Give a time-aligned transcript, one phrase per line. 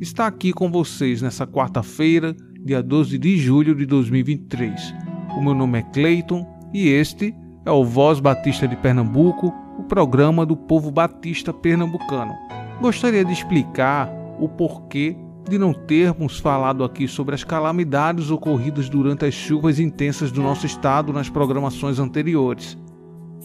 [0.00, 2.34] estar aqui com vocês nessa quarta-feira,
[2.64, 4.94] dia 12 de julho de 2023.
[5.36, 7.34] O meu nome é Cleiton e este
[7.64, 12.32] é o Voz Batista de Pernambuco, o programa do povo batista pernambucano.
[12.80, 15.16] Gostaria de explicar o porquê
[15.48, 20.66] de não termos falado aqui sobre as calamidades ocorridas durante as chuvas intensas do nosso
[20.66, 22.78] estado nas programações anteriores.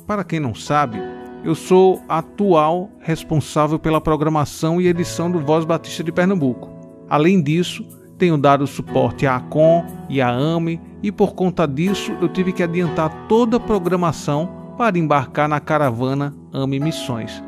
[0.08, 0.98] Para quem não sabe,
[1.44, 6.70] eu sou atual responsável pela programação e edição do Voz Batista de Pernambuco.
[7.10, 7.86] Além disso,
[8.18, 12.62] tenho dado suporte à ACOM e à AME e por conta disso eu tive que
[12.62, 17.42] adiantar toda a programação para embarcar na caravana AME Missões.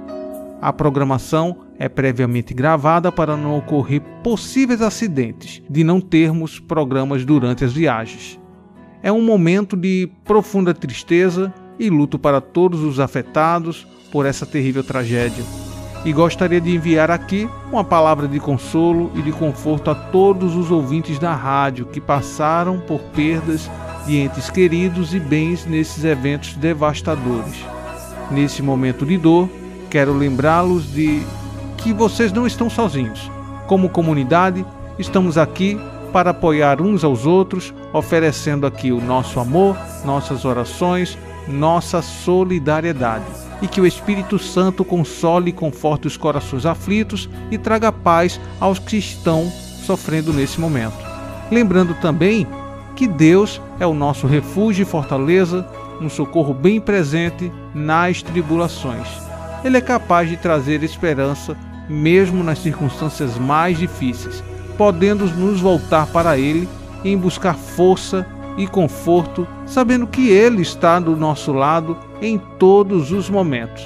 [0.62, 7.66] A programação é previamente gravada para não ocorrer possíveis acidentes de não termos programas durante
[7.66, 8.40] as viagens.
[9.04, 14.84] É um momento de profunda tristeza e luto para todos os afetados por essa terrível
[14.84, 15.44] tragédia.
[16.04, 20.72] E gostaria de enviar aqui uma palavra de consolo e de conforto a todos os
[20.72, 23.70] ouvintes da rádio que passaram por perdas
[24.06, 27.64] de entes queridos e bens nesses eventos devastadores.
[28.32, 29.48] Nesse momento de dor,
[29.90, 31.22] quero lembrá-los de
[31.78, 33.30] que vocês não estão sozinhos.
[33.68, 34.66] Como comunidade,
[34.98, 35.80] estamos aqui
[36.12, 43.26] para apoiar uns aos outros, oferecendo aqui o nosso amor, nossas orações, nossa solidariedade.
[43.62, 48.80] E que o Espírito Santo console e conforte os corações aflitos e traga paz aos
[48.80, 49.52] que estão
[49.86, 50.98] sofrendo nesse momento.
[51.52, 52.48] Lembrando também
[52.96, 55.68] que Deus é o nosso refúgio e fortaleza,
[56.00, 59.08] um socorro bem presente nas tribulações.
[59.64, 61.56] Ele é capaz de trazer esperança
[61.88, 64.44] mesmo nas circunstâncias mais difíceis,
[64.78, 66.68] podendo nos voltar para Ele
[67.04, 68.26] em buscar força
[68.58, 73.84] e conforto, sabendo que Ele está do nosso lado em todos os momentos.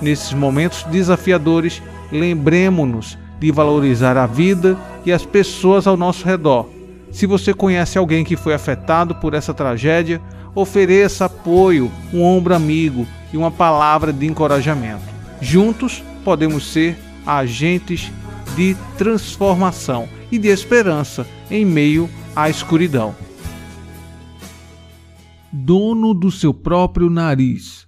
[0.00, 1.82] Nesses momentos desafiadores,
[2.12, 6.68] lembremos-nos de valorizar a vida e as pessoas ao nosso redor.
[7.10, 10.20] Se você conhece alguém que foi afetado por essa tragédia,
[10.54, 15.02] ofereça apoio, um ombro amigo e uma palavra de encorajamento.
[15.40, 18.10] Juntos podemos ser agentes
[18.56, 23.14] de transformação e de esperança em meio à escuridão
[25.56, 27.86] dono do seu próprio nariz,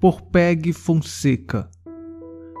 [0.00, 1.68] por Peg Fonseca.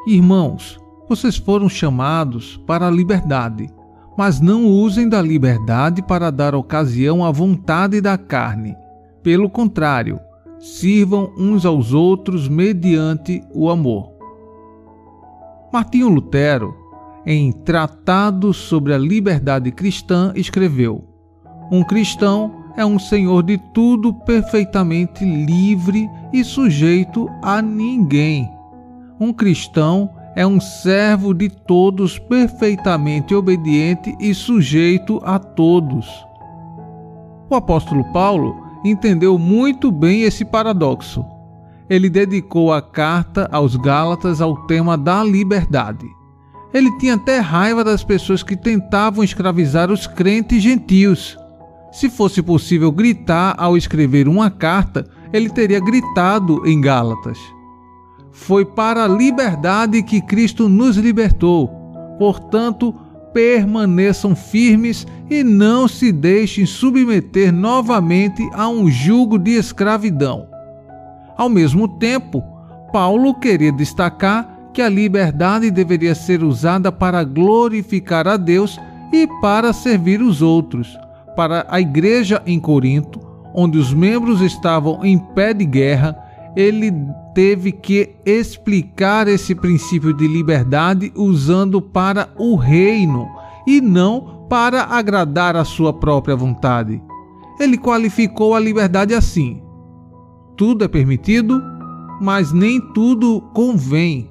[0.06, 0.78] Irmãos,
[1.08, 3.68] vocês foram chamados para a liberdade,
[4.16, 8.76] mas não usem da liberdade para dar ocasião à vontade da carne.
[9.24, 10.20] Pelo contrário,
[10.60, 14.12] sirvam uns aos outros mediante o amor.
[15.72, 16.76] Martinho Lutero,
[17.26, 21.04] em Tratado sobre a Liberdade Cristã, escreveu:
[21.72, 28.50] Um cristão é um senhor de tudo perfeitamente livre e sujeito a ninguém.
[29.20, 36.06] Um cristão é um servo de todos perfeitamente obediente e sujeito a todos.
[37.48, 41.24] O apóstolo Paulo entendeu muito bem esse paradoxo.
[41.88, 46.06] Ele dedicou a carta aos Gálatas ao tema da liberdade.
[46.72, 51.38] Ele tinha até raiva das pessoas que tentavam escravizar os crentes gentios.
[51.94, 57.38] Se fosse possível gritar ao escrever uma carta, ele teria gritado em Gálatas.
[58.32, 61.68] Foi para a liberdade que Cristo nos libertou.
[62.18, 62.92] Portanto,
[63.32, 70.48] permaneçam firmes e não se deixem submeter novamente a um jugo de escravidão.
[71.36, 72.42] Ao mesmo tempo,
[72.92, 78.80] Paulo queria destacar que a liberdade deveria ser usada para glorificar a Deus
[79.12, 80.98] e para servir os outros
[81.34, 83.20] para a igreja em Corinto,
[83.54, 86.16] onde os membros estavam em pé de guerra,
[86.56, 86.92] ele
[87.34, 93.28] teve que explicar esse princípio de liberdade usando para o reino
[93.66, 97.02] e não para agradar a sua própria vontade.
[97.58, 99.62] Ele qualificou a liberdade assim:
[100.56, 101.62] tudo é permitido,
[102.20, 104.30] mas nem tudo convém.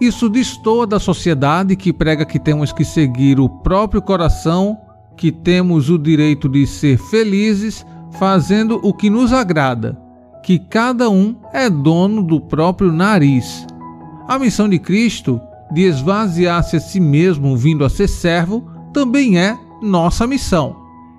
[0.00, 4.76] Isso destoa da sociedade que prega que temos que seguir o próprio coração
[5.16, 7.84] que temos o direito de ser felizes
[8.18, 9.98] fazendo o que nos agrada,
[10.42, 13.66] que cada um é dono do próprio nariz.
[14.28, 15.40] A missão de Cristo
[15.72, 20.76] de esvaziar-se a si mesmo vindo a ser servo também é nossa missão.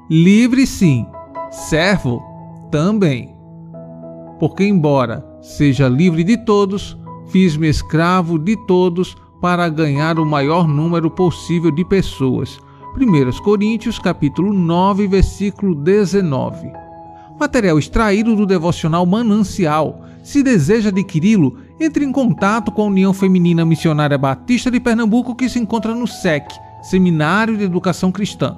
[0.10, 1.06] Livre sim,
[1.52, 2.22] servo
[2.72, 3.36] também.
[4.40, 6.98] Porque, embora seja livre de todos,
[7.28, 12.60] fiz-me escravo de todos para ganhar o maior número possível de pessoas.
[13.00, 16.72] 1 Coríntios capítulo 9, versículo 19.
[17.40, 20.02] Material extraído do devocional Manancial.
[20.24, 25.48] Se deseja adquiri-lo, entre em contato com a União Feminina Missionária Batista de Pernambuco que
[25.48, 26.48] se encontra no SEC,
[26.82, 28.58] Seminário de Educação Cristã.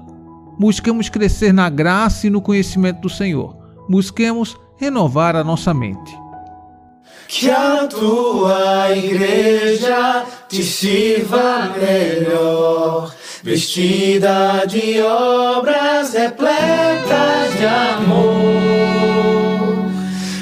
[0.57, 3.57] Busquemos crescer na graça e no conhecimento do Senhor.
[3.89, 6.17] Busquemos renovar a nossa mente.
[7.27, 13.13] Que a tua igreja te sirva melhor,
[13.43, 18.69] vestida de obras repletas de amor,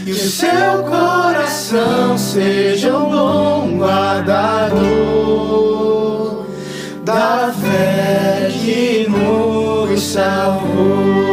[0.06, 5.18] e o seu coração seja um bom guardador
[7.04, 11.27] da fé que nos salvou.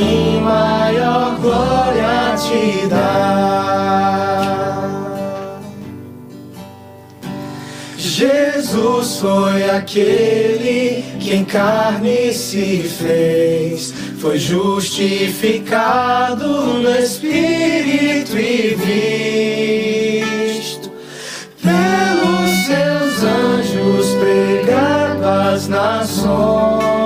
[0.00, 4.00] Assim maior glória te dar.
[7.96, 18.74] Jesus foi aquele que em carne se fez foi justificado no Espírito e
[20.64, 20.90] visto
[21.62, 26.99] pelos seus anjos pregado às nações,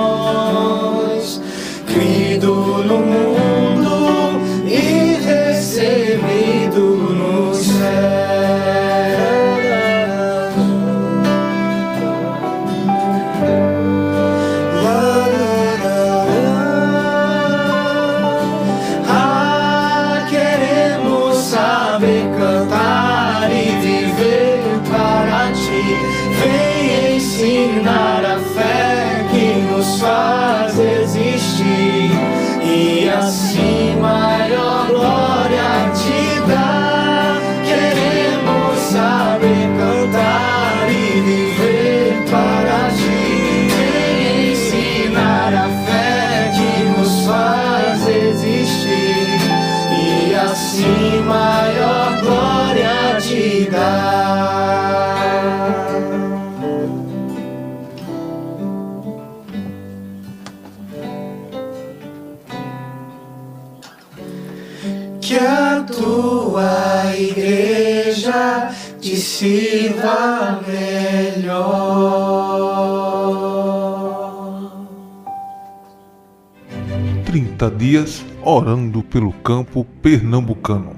[77.75, 80.95] dias orando pelo campo pernambucano.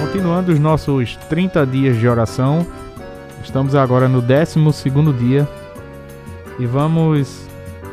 [0.00, 2.66] Continuando os nossos 30 dias de oração,
[3.42, 4.58] estamos agora no 12
[5.18, 5.48] dia
[6.58, 7.46] e vamos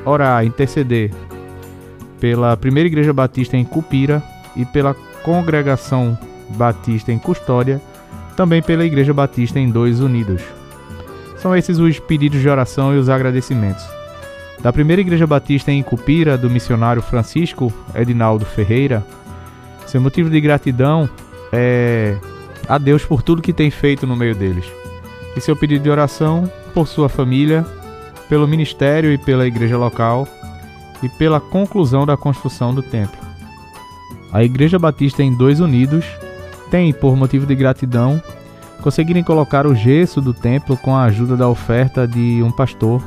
[0.05, 1.11] orar, interceder
[2.19, 4.24] pela Primeira Igreja Batista em Cupira
[4.55, 4.93] e pela
[5.24, 6.17] Congregação
[6.50, 7.81] Batista em Custódia,
[8.38, 10.41] também pela Igreja Batista em Dois Unidos.
[11.38, 14.02] São esses os pedidos de oração e os agradecimentos.
[14.63, 19.05] Da Primeira Igreja Batista em Cupira, do missionário Francisco Edinaldo Ferreira,
[19.86, 21.10] seu motivo de gratidão
[21.51, 22.15] é
[22.70, 24.65] a Deus por tudo que tem feito no meio deles.
[25.36, 27.65] E seu pedido de oração por sua família,
[28.29, 30.25] pelo ministério e pela igreja local
[31.03, 33.20] e pela conclusão da construção do templo.
[34.32, 36.05] A Igreja Batista em Dois Unidos
[36.72, 38.24] tem, por motivo de gratidão,
[38.82, 43.03] conseguirem colocar o gesso do templo com a ajuda da oferta de um pastor.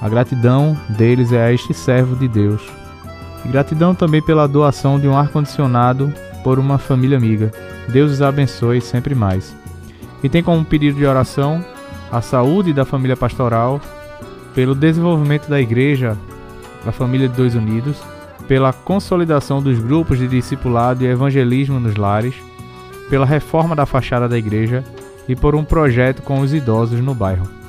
[0.00, 2.62] A gratidão deles é a este servo de Deus.
[3.44, 7.50] E gratidão também pela doação de um ar-condicionado por uma família amiga.
[7.88, 9.54] Deus os abençoe sempre mais.
[10.22, 11.64] E tem como pedido de oração
[12.10, 13.80] a saúde da família pastoral,
[14.54, 16.16] pelo desenvolvimento da igreja,
[16.84, 17.98] da família de Dois Unidos,
[18.48, 22.34] pela consolidação dos grupos de discipulado e evangelismo nos lares,
[23.08, 24.82] pela reforma da fachada da igreja
[25.28, 27.59] e por um projeto com os idosos no bairro.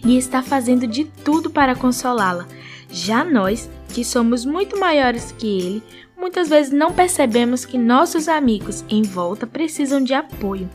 [0.04, 2.48] e está fazendo de tudo para consolá-la.
[2.90, 5.84] Já nós, que somos muito maiores que ele,
[6.18, 10.70] muitas vezes não percebemos que nossos amigos em volta precisam de apoio.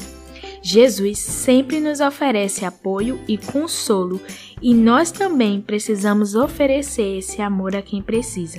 [0.62, 4.20] Jesus sempre nos oferece apoio e consolo,
[4.60, 8.58] e nós também precisamos oferecer esse amor a quem precisa.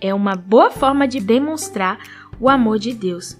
[0.00, 1.98] É uma boa forma de demonstrar
[2.40, 3.36] o amor de Deus.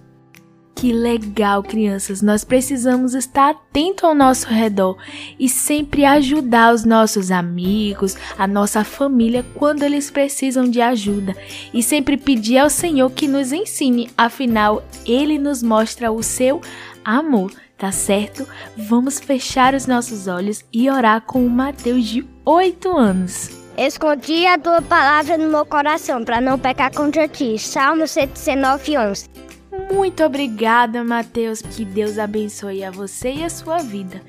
[0.74, 2.20] Que legal, crianças!
[2.20, 4.98] Nós precisamos estar atento ao nosso redor
[5.38, 11.34] e sempre ajudar os nossos amigos, a nossa família quando eles precisam de ajuda
[11.72, 16.60] e sempre pedir ao Senhor que nos ensine, afinal, Ele nos mostra o seu
[17.02, 18.46] amor tá certo?
[18.76, 23.50] Vamos fechar os nossos olhos e orar com o Mateus de 8 anos.
[23.76, 27.58] Escondi a tua palavra no meu coração para não pecar contra ti.
[27.58, 29.46] Salmo 119, 11.
[29.92, 31.60] Muito obrigada, Mateus.
[31.60, 34.22] Que Deus abençoe a você e a sua vida.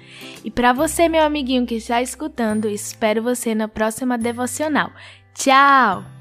[0.43, 4.91] E para você, meu amiguinho que está escutando, espero você na próxima devocional.
[5.33, 6.16] Tchau!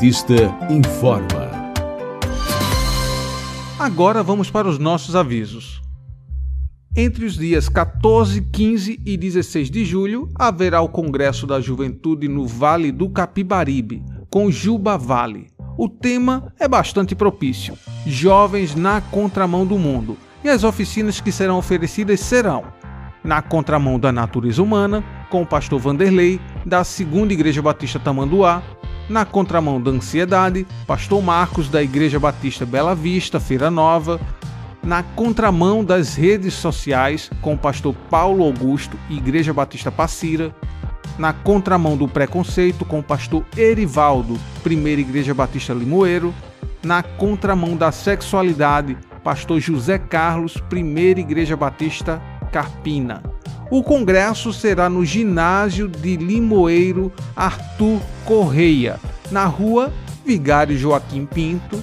[0.00, 1.50] Batista informa.
[3.78, 5.82] Agora vamos para os nossos avisos.
[6.96, 12.46] Entre os dias 14, 15 e 16 de julho, haverá o Congresso da Juventude no
[12.46, 15.48] Vale do Capibaribe, com Juba Vale.
[15.76, 17.76] O tema é bastante propício:
[18.06, 20.16] Jovens na contramão do mundo.
[20.42, 22.64] E as oficinas que serão oferecidas serão
[23.22, 28.62] na contramão da natureza humana, com o pastor Vanderlei, da Segunda Igreja Batista Tamanduá,
[29.10, 34.20] na contramão da ansiedade, pastor Marcos, da Igreja Batista Bela Vista, Feira Nova,
[34.84, 40.54] na contramão das redes sociais, com o pastor Paulo Augusto, Igreja Batista Passira,
[41.18, 46.32] na contramão do preconceito, com o pastor Erivaldo, Primeira Igreja Batista Limoeiro,
[46.80, 53.20] na contramão da sexualidade, pastor José Carlos, Primeira Igreja Batista Carpina.
[53.70, 58.98] O congresso será no ginásio de Limoeiro Arthur Correia,
[59.30, 59.92] na rua
[60.26, 61.82] Vigário Joaquim Pinto,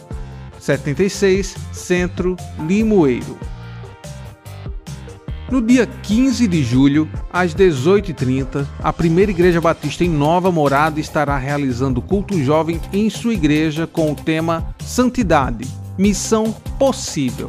[0.59, 3.37] 76, Centro Limoeiro.
[5.49, 11.37] No dia 15 de julho, às 18h30, a Primeira Igreja Batista em Nova Morada estará
[11.37, 15.65] realizando culto jovem em sua igreja com o tema Santidade,
[15.97, 17.47] Missão Possível,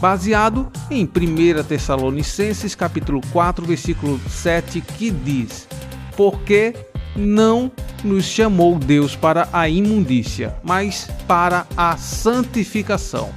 [0.00, 5.68] baseado em 1 Tessalonicenses capítulo 4, versículo 7, que diz:
[6.16, 6.74] Porque
[7.16, 7.70] não
[8.04, 13.30] nos chamou Deus para a imundícia, mas para a santificação.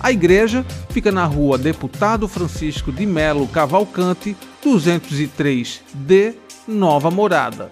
[0.00, 6.34] A igreja fica na rua Deputado Francisco de Melo Cavalcante, 203D,
[6.68, 7.70] Nova Morada.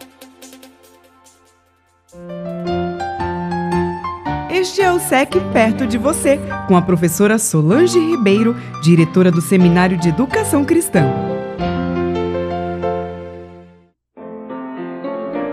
[4.64, 9.98] Este é o SEC Perto de Você, com a professora Solange Ribeiro, diretora do Seminário
[9.98, 11.04] de Educação Cristã.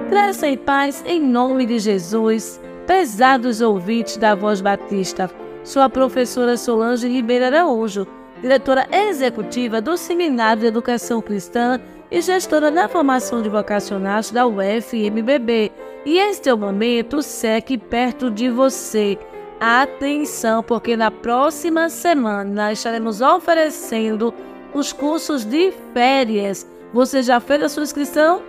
[0.10, 5.30] Graça e paz em nome de Jesus, pesados ouvintes da Voz Batista.
[5.62, 8.08] Sou a professora Solange Ribeiro Araújo,
[8.42, 15.72] diretora executiva do Seminário de Educação Cristã e gestora da formação de vocacionais da UFMBB.
[16.06, 19.18] E este é o momento SEC perto de você.
[19.60, 24.34] Atenção, porque na próxima semana estaremos oferecendo
[24.74, 26.68] os cursos de férias.
[26.94, 28.42] Você já fez a sua inscrição?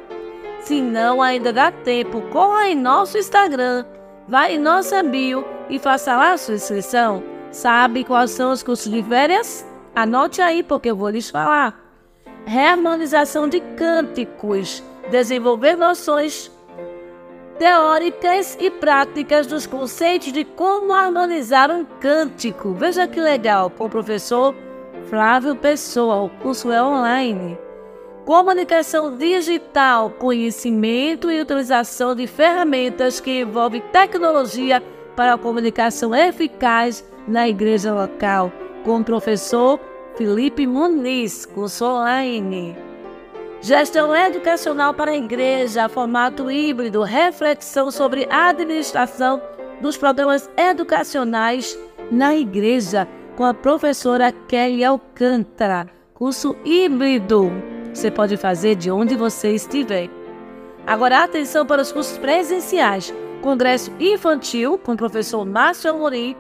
[0.61, 2.23] Se não, ainda dá tempo.
[2.33, 3.85] Corra em nosso Instagram,
[4.27, 7.23] vai em nossa bio e faça lá a sua inscrição.
[7.51, 9.67] Sabe quais são os cursos de férias?
[9.95, 11.82] Anote aí porque eu vou lhes falar.
[12.45, 16.51] Reharmonização de cânticos, desenvolver noções
[17.59, 22.73] teóricas e práticas dos conceitos de como harmonizar um cântico.
[22.75, 24.55] Veja que legal, com o professor
[25.09, 26.23] Flávio Pessoa.
[26.23, 27.59] O curso é online.
[28.25, 34.83] Comunicação digital, conhecimento e utilização de ferramentas que envolvem tecnologia
[35.15, 38.53] para a comunicação eficaz na igreja local,
[38.85, 39.79] com o professor
[40.17, 42.77] Felipe Muniz, curso online.
[43.61, 49.41] Gestão educacional para a igreja, formato híbrido, reflexão sobre administração
[49.81, 51.79] dos problemas educacionais
[52.11, 57.51] na igreja, com a professora Kelly Alcântara, curso híbrido
[57.93, 60.09] você pode fazer de onde você estiver.
[60.87, 66.35] Agora, atenção para os cursos presenciais: Congresso Infantil, com o professor Márcio Amorim,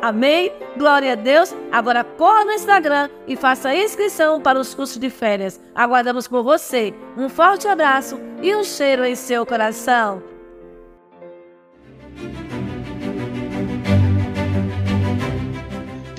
[0.03, 0.53] Amém?
[0.77, 1.55] Glória a Deus.
[1.73, 5.59] Agora corra no Instagram e faça a inscrição para os cursos de férias.
[5.75, 6.95] Aguardamos por você.
[7.17, 10.23] Um forte abraço e um cheiro em seu coração.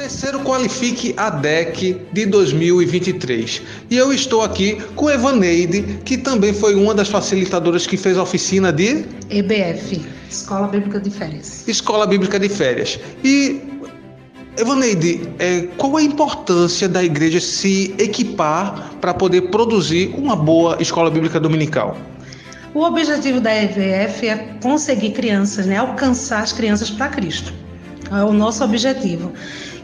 [0.07, 3.61] Terceiro Qualifique ADEC de 2023.
[3.89, 8.23] E eu estou aqui com Evaneide, que também foi uma das facilitadoras que fez a
[8.23, 11.67] oficina de EBF, Escola Bíblica de Férias.
[11.67, 12.97] Escola Bíblica de Férias.
[13.21, 13.61] E
[14.57, 21.11] Evaneide, é, qual a importância da igreja se equipar para poder produzir uma boa escola
[21.11, 21.97] bíblica dominical?
[22.73, 27.51] O objetivo da EVF é conseguir crianças, né, alcançar as crianças para Cristo.
[28.09, 29.33] É o nosso objetivo.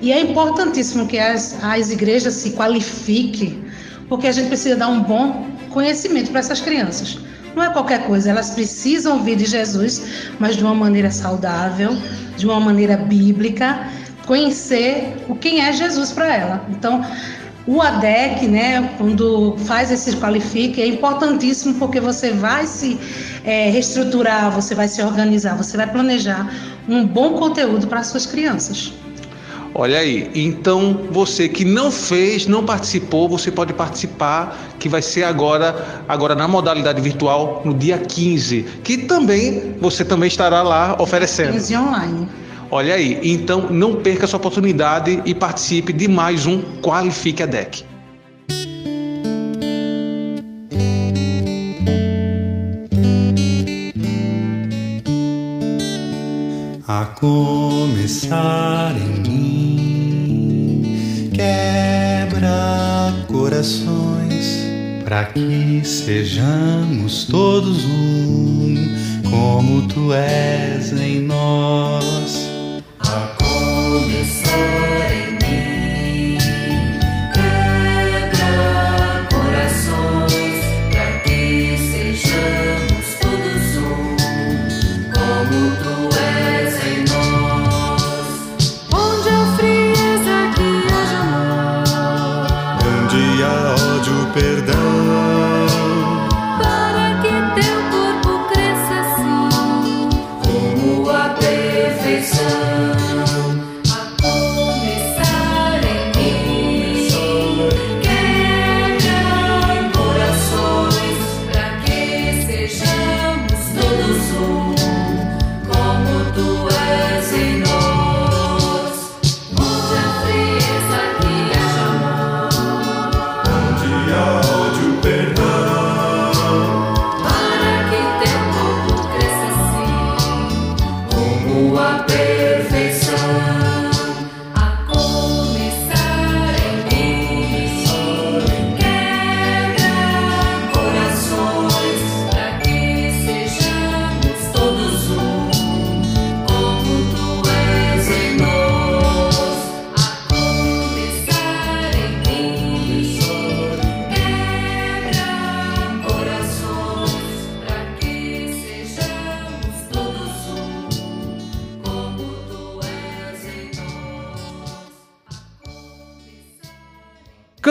[0.03, 3.63] E é importantíssimo que as, as igrejas se qualifiquem,
[4.09, 7.17] porque a gente precisa dar um bom conhecimento para essas crianças.
[7.55, 10.03] Não é qualquer coisa, elas precisam ouvir de Jesus,
[10.39, 11.95] mas de uma maneira saudável,
[12.35, 13.87] de uma maneira bíblica
[14.25, 16.65] conhecer o quem é Jesus para ela.
[16.69, 17.01] Então,
[17.65, 22.99] o ADEC, né, quando faz esse qualifique, é importantíssimo porque você vai se
[23.45, 26.53] é, reestruturar, você vai se organizar, você vai planejar
[26.89, 28.91] um bom conteúdo para as suas crianças.
[29.75, 35.23] Olha aí, então você que não fez, não participou, você pode participar, que vai ser
[35.23, 41.53] agora, agora na modalidade virtual, no dia 15, que também você também estará lá oferecendo.
[41.53, 42.29] 15 online.
[42.69, 47.83] Olha aí, então não perca essa oportunidade e participe de mais um Qualifique a Deck.
[56.87, 57.05] A
[57.93, 60.81] começar em mim,
[61.31, 64.65] quebra corações,
[65.03, 68.73] para que sejamos todos um,
[69.29, 72.42] como tu és em nós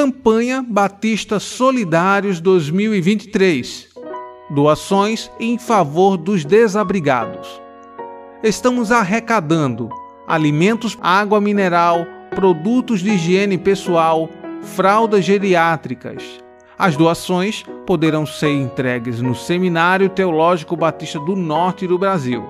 [0.03, 3.89] Campanha Batista Solidários 2023.
[4.51, 7.49] Doações em favor dos desabrigados.
[8.43, 9.89] Estamos arrecadando
[10.27, 14.29] alimentos, água mineral, produtos de higiene pessoal,
[14.75, 16.25] fraldas geriátricas.
[16.77, 22.45] As doações poderão ser entregues no Seminário Teológico Batista do Norte do Brasil.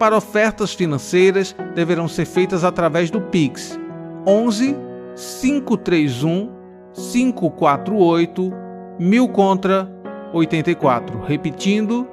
[0.00, 3.78] Para ofertas financeiras, deverão ser feitas através do Pix
[4.26, 4.74] 11
[5.14, 6.57] 531
[6.98, 8.52] 548
[8.98, 9.88] 1000 contra
[10.32, 11.20] 84.
[11.20, 12.06] Repetindo,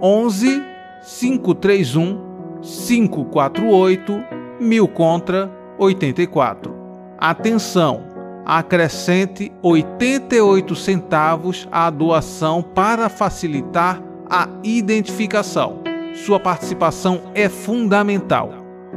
[0.00, 0.62] 11
[1.02, 4.24] 531 548
[4.58, 6.74] 1000 contra 84.
[7.18, 8.10] Atenção!
[8.44, 15.80] Acrescente 88 centavos à doação para facilitar a identificação.
[16.14, 18.50] Sua participação é fundamental.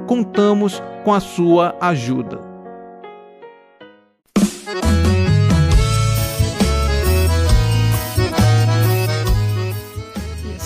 [0.08, 2.55] Contamos com a sua ajuda.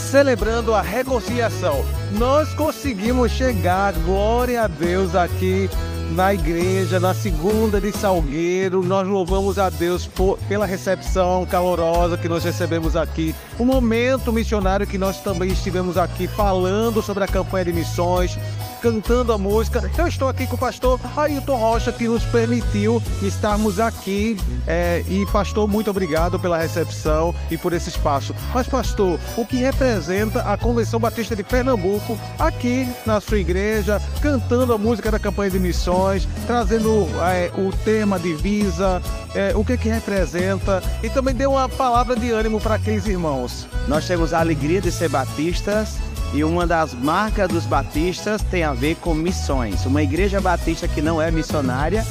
[0.10, 1.86] Celebrando a reconciliação.
[2.18, 5.70] Nós conseguimos chegar, glória a Deus, aqui
[6.12, 8.84] na igreja, na segunda de Salgueiro.
[8.84, 13.36] Nós louvamos a Deus por, pela recepção calorosa que nós recebemos aqui.
[13.60, 18.38] O momento missionário que nós também estivemos aqui falando sobre a campanha de missões.
[18.82, 19.90] Cantando a música.
[19.98, 24.38] Eu estou aqui com o pastor Ailton Rocha, que nos permitiu estarmos aqui.
[24.68, 28.36] É, e, pastor, muito obrigado pela recepção e por esse espaço.
[28.54, 34.74] Mas, pastor, o que representa a Convenção Batista de Pernambuco aqui na sua igreja, cantando
[34.74, 39.02] a música da campanha de missões, trazendo é, o tema divisa,
[39.34, 43.68] é, o que que representa e também dê uma palavra de ânimo para aqueles irmãos.
[43.88, 45.98] Nós temos a alegria de ser batistas
[46.34, 49.86] e uma das marcas dos batistas tem a ver com missões.
[49.86, 52.06] Uma igreja batista que não é missionária,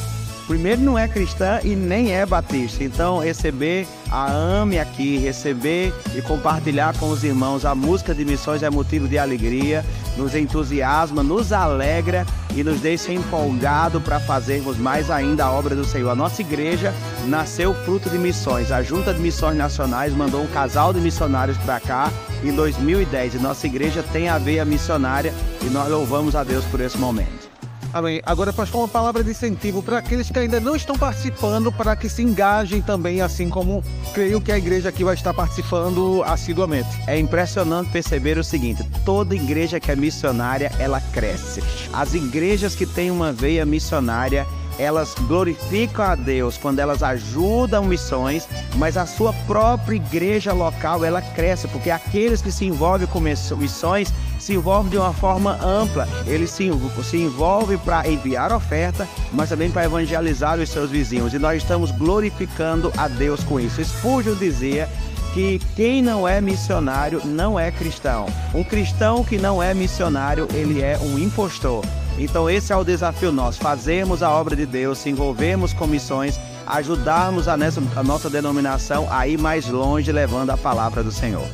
[0.49, 2.83] primeiro não é cristã e nem é batista.
[2.83, 8.63] Então, receber a AME aqui, receber e compartilhar com os irmãos a música de missões
[8.63, 9.85] é motivo de alegria,
[10.17, 15.85] nos entusiasma, nos alegra e nos deixa empolgado para fazermos mais ainda a obra do
[15.85, 16.09] Senhor.
[16.09, 16.95] A nossa igreja
[17.27, 18.73] nasceu fruto de missões.
[18.73, 22.11] A Junta de Missões Nacionais mandou um casal de missionários para cá
[22.43, 26.81] em 2010 e nossa igreja tem a veia missionária e nós louvamos a Deus por
[26.81, 27.48] esse momento.
[27.93, 28.21] Amém.
[28.27, 32.09] Agora, pastor, uma palavra de incentivo para aqueles que ainda não estão participando, para que
[32.09, 36.89] se engajem também, assim como creio que a igreja aqui vai estar participando assiduamente.
[37.07, 41.63] É impressionante perceber o seguinte: toda igreja que é missionária, ela cresce.
[41.93, 44.47] As igrejas que têm uma veia missionária,
[44.79, 48.47] elas glorificam a Deus quando elas ajudam missões,
[48.77, 54.13] mas a sua própria igreja local ela cresce, porque aqueles que se envolvem com missões
[54.49, 56.09] se envolvem de uma forma ampla.
[56.27, 56.71] Eles se,
[57.05, 61.35] se envolvem para enviar oferta, mas também para evangelizar os seus vizinhos.
[61.35, 63.85] E nós estamos glorificando a Deus com isso.
[63.85, 64.89] Spurgeon dizia
[65.35, 68.25] que quem não é missionário não é cristão.
[68.55, 71.85] Um cristão que não é missionário, ele é um impostor.
[72.17, 76.41] Então esse é o desafio nosso, fazermos a obra de Deus, se envolvermos com missões,
[76.67, 81.47] ajudarmos a, nessa, a nossa denominação a ir mais longe levando a palavra do Senhor.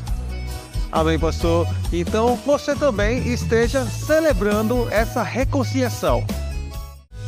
[0.94, 1.66] Amém, pastor.
[1.92, 6.24] Então você também esteja celebrando essa reconciliação.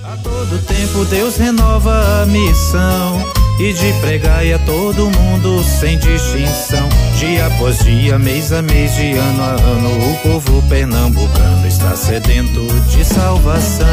[0.04, 3.18] A todo tempo Deus renova a missão
[3.58, 6.88] e de pregar a todo mundo sem distinção.
[7.18, 12.64] Dia após dia, mês a mês, de ano a ano, o povo pernambucano está sedento
[12.88, 13.86] de salvação,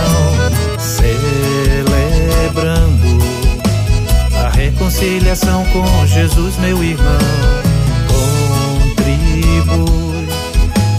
[0.78, 1.84] celebrando
[4.46, 7.73] a reconciliação com Jesus, meu irmão.
[9.54, 10.28] Contribui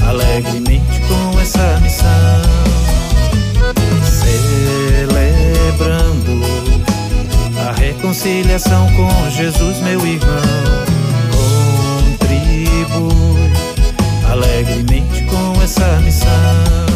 [0.08, 2.06] alegremente com essa missão,
[5.02, 6.40] celebrando
[7.58, 10.40] a reconciliação com Jesus, meu irmão
[12.20, 13.52] contribui
[14.30, 16.93] alegremente com essa missão.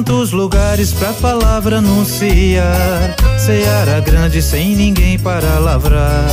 [0.00, 6.26] Tantos lugares pra palavra anunciar, seara grande sem ninguém para lavrar.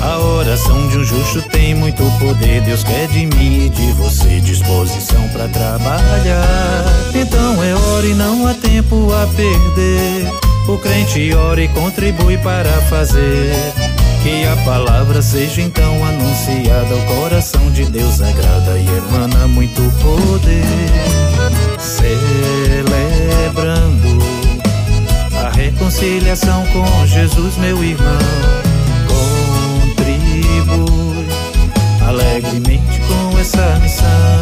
[0.00, 2.62] A oração de um justo tem muito poder.
[2.62, 6.84] Deus quer de mim e de você disposição para trabalhar.
[7.12, 10.32] Então é hora e não há tempo a perder.
[10.68, 13.52] O crente ora e contribui para fazer.
[14.22, 16.94] Que a palavra seja então anunciada.
[16.94, 21.31] O coração de Deus agrada e emana muito poder.
[21.82, 22.92] Celebrando
[25.44, 28.18] a reconciliação com Jesus, meu irmão.
[29.98, 31.26] Contribui
[32.06, 34.40] alegremente com essa missão,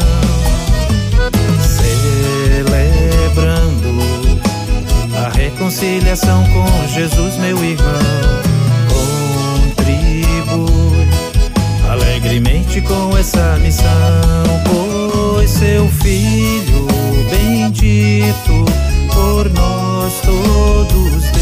[2.58, 3.08] celebrando
[5.16, 8.50] a reconciliação com Jesus, meu irmão.
[11.90, 13.88] Alegremente com essa missão,
[14.64, 16.49] pois seu filho
[19.12, 21.40] por nós todos deu.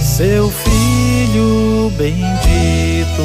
[0.00, 3.22] Seu filho bendito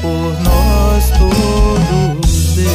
[0.00, 2.70] por nós todos deu.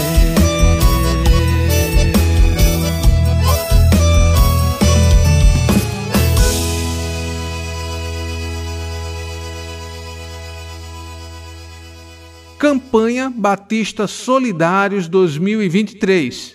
[12.58, 16.55] Campanha Batista Solidários 2023.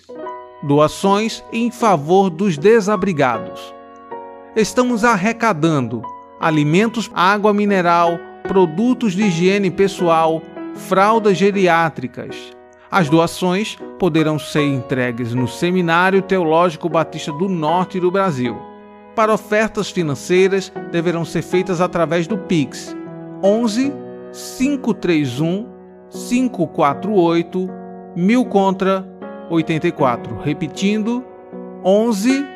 [0.63, 3.75] Doações em favor dos desabrigados.
[4.55, 6.03] Estamos arrecadando
[6.39, 10.43] alimentos, água mineral, produtos de higiene pessoal,
[10.75, 12.37] fraldas geriátricas.
[12.91, 18.55] As doações poderão ser entregues no Seminário Teológico Batista do Norte do Brasil.
[19.17, 22.95] Para ofertas financeiras, deverão ser feitas através do Pix
[23.43, 23.93] 11
[24.33, 25.67] 531
[26.11, 27.71] 548
[28.15, 29.20] 1000 contra
[29.51, 30.39] 84.
[30.39, 31.25] Repetindo,
[31.85, 32.47] 11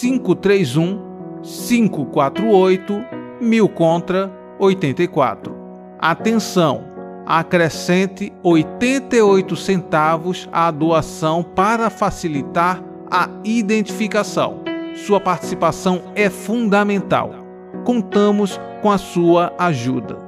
[0.00, 3.04] 531 548
[3.40, 5.54] 1000 contra 84.
[5.98, 6.88] Atenção!
[7.26, 14.62] Acrescente 88 centavos à doação para facilitar a identificação.
[15.06, 17.34] Sua participação é fundamental.
[17.84, 20.27] Contamos com a sua ajuda.